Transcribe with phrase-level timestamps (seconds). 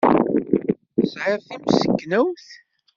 [0.95, 2.47] Tesɛid timseknewt?